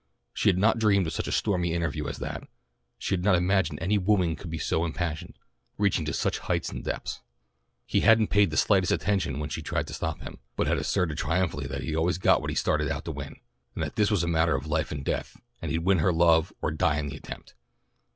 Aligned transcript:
She 0.33 0.49
had 0.49 0.57
not 0.57 0.79
dreamed 0.79 1.05
of 1.05 1.13
such 1.13 1.27
a 1.27 1.31
stormy 1.31 1.73
interview 1.75 2.07
as 2.07 2.17
that, 2.17 2.47
she 2.97 3.13
had 3.13 3.23
not 3.23 3.35
imagined 3.35 3.77
any 3.79 3.99
wooing 3.99 4.35
could 4.35 4.49
be 4.49 4.57
so 4.57 4.83
impassioned, 4.83 5.37
reaching 5.77 6.05
to 6.05 6.13
such 6.13 6.39
heights 6.39 6.69
and 6.71 6.83
depths. 6.83 7.19
He 7.85 7.99
hadn't 7.99 8.29
paid 8.31 8.49
the 8.49 8.57
slightest 8.57 8.91
attention 8.91 9.37
when 9.37 9.49
she 9.51 9.61
tried 9.61 9.85
to 9.85 9.93
stop 9.93 10.21
him, 10.21 10.39
but 10.55 10.65
had 10.65 10.79
asserted 10.79 11.19
triumphantly 11.19 11.67
that 11.67 11.83
he 11.83 11.95
always 11.95 12.17
got 12.17 12.41
what 12.41 12.49
he 12.49 12.55
started 12.55 12.89
out 12.89 13.05
to 13.05 13.11
win, 13.11 13.35
and 13.75 13.83
that 13.83 13.95
this 13.95 14.09
was 14.09 14.23
a 14.23 14.27
matter 14.27 14.55
of 14.55 14.65
life 14.65 14.91
and 14.91 15.05
death, 15.05 15.37
and 15.61 15.69
he'd 15.69 15.85
win 15.85 15.99
her 15.99 16.11
love 16.11 16.51
or 16.63 16.71
die 16.71 16.97
in 16.97 17.09
the 17.09 17.17
attempt. 17.17 17.53